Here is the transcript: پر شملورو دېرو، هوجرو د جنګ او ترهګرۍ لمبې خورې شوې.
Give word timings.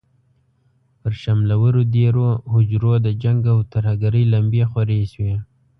پر 0.99 1.11
شملورو 1.21 1.81
دېرو، 1.95 2.27
هوجرو 2.51 2.93
د 3.05 3.07
جنګ 3.23 3.41
او 3.53 3.59
ترهګرۍ 3.73 4.23
لمبې 4.33 4.63
خورې 4.71 4.99
شوې. 5.13 5.35